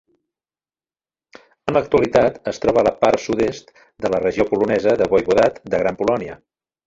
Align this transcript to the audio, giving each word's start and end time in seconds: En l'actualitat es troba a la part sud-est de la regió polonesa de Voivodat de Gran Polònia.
En 1.71 1.77
l'actualitat 1.77 2.39
es 2.53 2.61
troba 2.63 2.81
a 2.81 2.85
la 2.89 2.95
part 3.05 3.23
sud-est 3.27 3.69
de 4.05 4.11
la 4.15 4.23
regió 4.25 4.49
polonesa 4.53 4.97
de 5.03 5.11
Voivodat 5.13 5.63
de 5.75 5.83
Gran 5.85 6.01
Polònia. 6.03 6.41